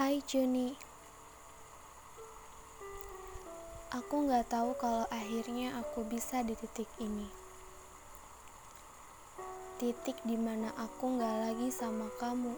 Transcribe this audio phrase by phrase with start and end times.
[0.00, 0.72] Hai Juni,
[3.92, 7.28] aku nggak tahu kalau akhirnya aku bisa di titik ini.
[9.76, 12.56] Titik di mana aku nggak lagi sama kamu.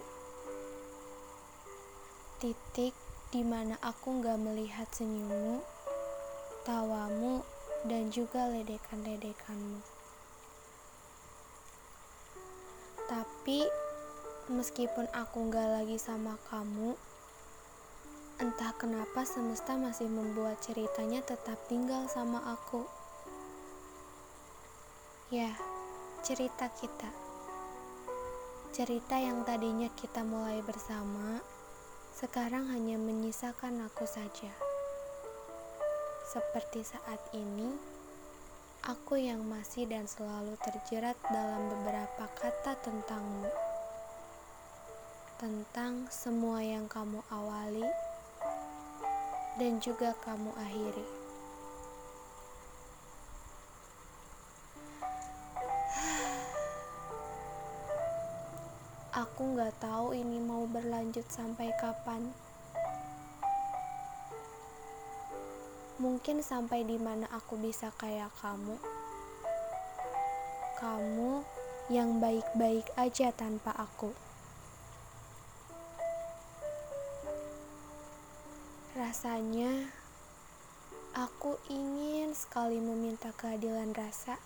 [2.38, 2.94] Titik
[3.34, 5.66] di mana aku nggak melihat senyummu,
[6.62, 7.42] tawamu,
[7.90, 9.82] dan juga ledekan-ledekanmu.
[13.10, 13.66] Tapi
[14.46, 16.94] meskipun aku nggak lagi sama kamu,
[18.42, 22.82] Entah kenapa semesta masih membuat ceritanya tetap tinggal sama aku.
[25.30, 25.54] Ya,
[26.26, 27.06] cerita kita.
[28.74, 31.38] Cerita yang tadinya kita mulai bersama,
[32.18, 34.50] sekarang hanya menyisakan aku saja.
[36.26, 37.70] Seperti saat ini,
[38.82, 43.54] aku yang masih dan selalu terjerat dalam beberapa kata tentangmu.
[45.38, 47.86] Tentang semua yang kamu awali
[49.60, 51.06] dan juga kamu akhiri.
[59.12, 62.32] Aku nggak tahu ini mau berlanjut sampai kapan.
[66.00, 68.80] Mungkin sampai di mana aku bisa kayak kamu.
[70.80, 71.44] Kamu
[71.92, 74.31] yang baik-baik aja tanpa aku.
[79.12, 79.92] Rasanya
[81.12, 84.40] aku ingin sekali meminta keadilan rasa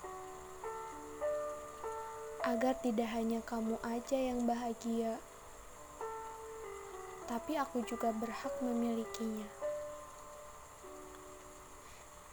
[2.43, 5.23] agar tidak hanya kamu aja yang bahagia,
[7.31, 9.47] tapi aku juga berhak memilikinya.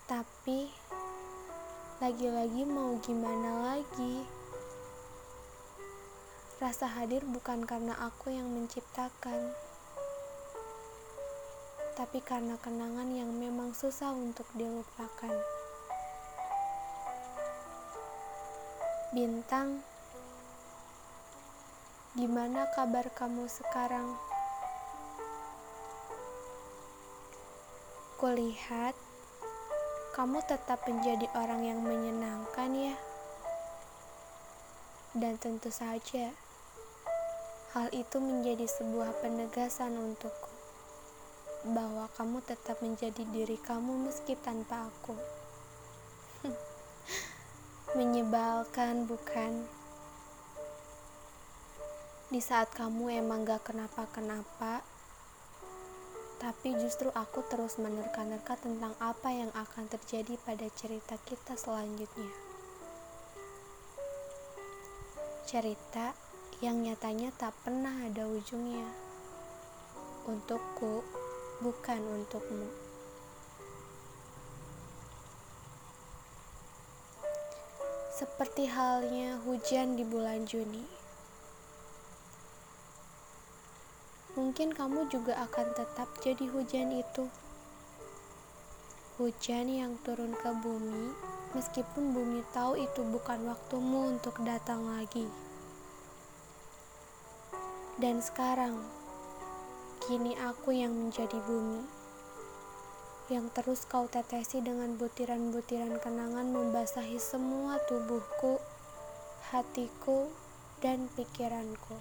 [0.09, 0.73] Tapi
[2.02, 4.26] lagi-lagi mau gimana lagi?
[6.58, 9.54] Rasa hadir bukan karena aku yang menciptakan
[11.94, 15.37] tapi karena kenangan yang memang susah untuk dilupakan.
[19.14, 19.86] Bintang,
[22.17, 24.17] gimana kabar kamu sekarang?
[28.17, 28.98] Kulihat
[30.17, 32.98] kamu tetap menjadi orang yang menyenangkan ya.
[35.14, 36.33] Dan tentu saja,
[37.77, 40.52] hal itu menjadi sebuah penegasan untukku
[41.64, 45.16] bahwa kamu tetap menjadi diri kamu meski tanpa aku.
[47.98, 49.64] Menyebalkan, bukan?
[52.28, 54.84] Di saat kamu emang gak kenapa-kenapa,
[56.44, 62.34] tapi justru aku terus menerka-nerka tentang apa yang akan terjadi pada cerita kita selanjutnya.
[65.48, 66.12] Cerita
[66.60, 68.92] yang nyatanya tak pernah ada ujungnya.
[70.28, 71.23] Untukku,
[71.61, 72.65] bukan untukmu.
[78.14, 80.86] Seperti halnya hujan di bulan Juni.
[84.33, 87.30] Mungkin kamu juga akan tetap jadi hujan itu.
[89.21, 91.14] Hujan yang turun ke bumi,
[91.53, 95.30] meskipun bumi tahu itu bukan waktumu untuk datang lagi.
[98.02, 98.81] Dan sekarang,
[100.03, 101.80] Kini aku yang menjadi bumi,
[103.31, 108.59] yang terus kau tetesi dengan butiran-butiran kenangan membasahi semua tubuhku,
[109.47, 110.27] hatiku,
[110.83, 111.95] dan pikiranku.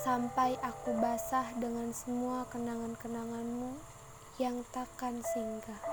[0.00, 3.76] Sampai aku basah dengan semua kenangan-kenanganmu
[4.40, 5.84] yang takkan singgah.